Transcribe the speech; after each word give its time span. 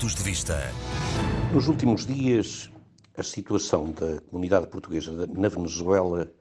Pontos 0.00 0.14
de 0.14 0.22
Vista. 0.22 0.56
Nos 1.52 1.68
últimos 1.68 2.06
dias, 2.06 2.70
a 3.18 3.22
situação 3.22 3.92
da 3.92 4.18
comunidade 4.22 4.66
portuguesa 4.66 5.26
na 5.26 5.48
Venezuela 5.50 6.32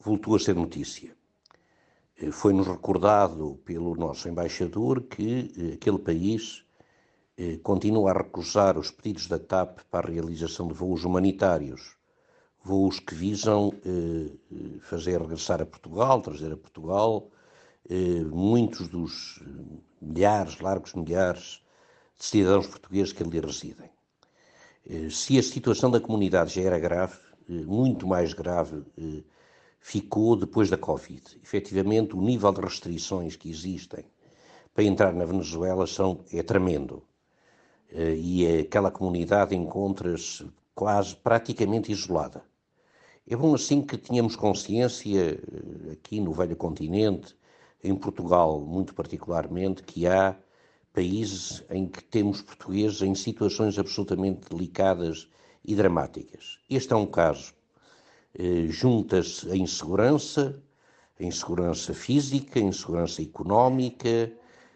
voltou 0.00 0.34
a 0.34 0.40
ser 0.40 0.56
notícia. 0.56 1.16
Eh, 2.20 2.32
foi-nos 2.32 2.66
recordado 2.66 3.60
pelo 3.64 3.94
nosso 3.94 4.28
embaixador 4.28 5.02
que 5.02 5.52
eh, 5.56 5.74
aquele 5.74 6.00
país 6.00 6.64
eh, 7.38 7.58
continua 7.62 8.10
a 8.10 8.18
recusar 8.24 8.76
os 8.76 8.90
pedidos 8.90 9.28
da 9.28 9.38
TAP 9.38 9.82
para 9.88 10.08
a 10.08 10.10
realização 10.10 10.66
de 10.66 10.74
voos 10.74 11.04
humanitários, 11.04 11.94
voos 12.60 12.98
que 12.98 13.14
visam 13.14 13.72
fazer 14.80 15.20
regressar 15.20 15.62
a 15.62 15.66
Portugal, 15.66 16.20
trazer 16.20 16.52
a 16.52 16.56
Portugal 16.56 17.30
muitos 18.32 18.88
dos 18.88 19.40
milhares, 20.02 20.58
largos 20.58 20.92
milhares 20.92 21.62
de 22.20 22.26
cidadãos 22.26 22.66
portugueses 22.66 23.14
que 23.14 23.22
ali 23.22 23.40
residem. 23.40 23.88
Eh, 24.86 25.08
se 25.08 25.38
a 25.38 25.42
situação 25.42 25.90
da 25.90 25.98
comunidade 25.98 26.54
já 26.54 26.60
era 26.60 26.78
grave, 26.78 27.16
eh, 27.48 27.52
muito 27.64 28.06
mais 28.06 28.34
grave 28.34 28.84
eh, 28.98 29.22
ficou 29.80 30.36
depois 30.36 30.68
da 30.68 30.76
Covid. 30.76 31.22
Efetivamente, 31.42 32.14
o 32.14 32.20
nível 32.20 32.52
de 32.52 32.60
restrições 32.60 33.36
que 33.36 33.48
existem 33.48 34.04
para 34.74 34.84
entrar 34.84 35.14
na 35.14 35.24
Venezuela 35.24 35.86
são, 35.86 36.22
é 36.30 36.42
tremendo. 36.42 37.02
E 37.92 38.46
aquela 38.60 38.88
comunidade 38.88 39.56
encontra-se 39.56 40.46
quase 40.76 41.16
praticamente 41.16 41.90
isolada. 41.90 42.40
É 43.28 43.34
bom 43.34 43.52
assim 43.52 43.82
que 43.82 43.98
tínhamos 43.98 44.36
consciência, 44.36 45.40
aqui 45.92 46.20
no 46.20 46.32
velho 46.32 46.54
continente, 46.54 47.34
em 47.82 47.96
Portugal 47.96 48.60
muito 48.60 48.94
particularmente, 48.94 49.82
que 49.82 50.06
há 50.06 50.36
países 50.92 51.64
em 51.70 51.86
que 51.86 52.02
temos 52.02 52.42
portugueses 52.42 53.02
em 53.02 53.14
situações 53.14 53.78
absolutamente 53.78 54.48
delicadas 54.50 55.28
e 55.64 55.74
dramáticas. 55.74 56.58
Este 56.68 56.92
é 56.92 56.96
um 56.96 57.06
caso. 57.06 57.54
Eh, 58.34 58.66
Junta-se 58.68 59.50
a 59.50 59.56
insegurança, 59.56 60.60
a 61.18 61.24
insegurança 61.24 61.94
física, 61.94 62.58
a 62.58 62.62
insegurança 62.62 63.22
económica, 63.22 64.32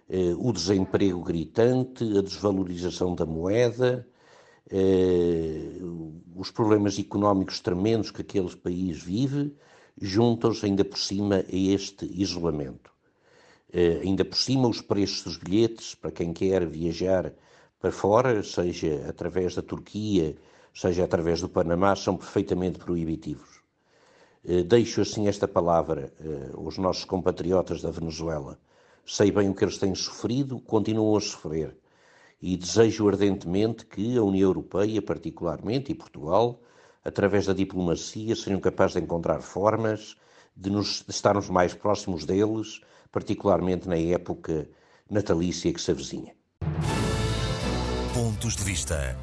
eh, 0.08 0.34
o 0.38 0.52
desemprego 0.52 1.22
gritante, 1.22 2.04
a 2.16 2.22
desvalorização 2.22 3.14
da 3.14 3.26
moeda, 3.26 4.06
eh, 4.70 5.78
os 6.36 6.50
problemas 6.50 6.98
económicos 6.98 7.60
tremendos 7.60 8.10
que 8.10 8.22
aquele 8.22 8.54
país 8.56 9.02
vive, 9.02 9.54
juntam-se 10.00 10.66
ainda 10.66 10.84
por 10.84 10.98
cima 10.98 11.36
a 11.36 11.56
este 11.56 12.04
isolamento. 12.20 12.93
Uh, 13.74 14.02
ainda 14.02 14.24
por 14.24 14.36
cima, 14.36 14.68
os 14.68 14.80
preços 14.80 15.24
dos 15.24 15.36
bilhetes 15.36 15.96
para 15.96 16.12
quem 16.12 16.32
quer 16.32 16.64
viajar 16.64 17.32
para 17.80 17.90
fora, 17.90 18.40
seja 18.44 19.04
através 19.08 19.56
da 19.56 19.62
Turquia, 19.62 20.36
seja 20.72 21.02
através 21.02 21.40
do 21.40 21.48
Panamá, 21.48 21.96
são 21.96 22.16
perfeitamente 22.16 22.78
proibitivos. 22.78 23.60
Uh, 24.44 24.62
deixo 24.62 25.00
assim 25.00 25.26
esta 25.26 25.48
palavra 25.48 26.12
uh, 26.20 26.64
aos 26.64 26.78
nossos 26.78 27.04
compatriotas 27.04 27.82
da 27.82 27.90
Venezuela. 27.90 28.60
Sei 29.04 29.32
bem 29.32 29.50
o 29.50 29.54
que 29.54 29.64
eles 29.64 29.76
têm 29.76 29.92
sofrido, 29.92 30.60
continuam 30.60 31.16
a 31.16 31.20
sofrer. 31.20 31.76
E 32.40 32.56
desejo 32.56 33.08
ardentemente 33.08 33.86
que 33.86 34.16
a 34.16 34.22
União 34.22 34.50
Europeia, 34.50 35.02
particularmente, 35.02 35.90
e 35.90 35.96
Portugal, 35.96 36.60
através 37.04 37.46
da 37.46 37.52
diplomacia, 37.52 38.36
sejam 38.36 38.60
capazes 38.60 38.94
de 38.94 39.02
encontrar 39.02 39.42
formas 39.42 40.16
de, 40.56 40.70
nos, 40.70 41.02
de 41.02 41.10
estarmos 41.10 41.48
mais 41.48 41.74
próximos 41.74 42.24
deles, 42.24 42.80
particularmente 43.10 43.88
na 43.88 43.96
época 43.96 44.68
natalícia 45.10 45.72
que 45.72 45.80
se 45.80 45.90
avizinha. 45.90 46.34
Pontos 48.14 48.56
de 48.56 48.64
vista. 48.64 49.16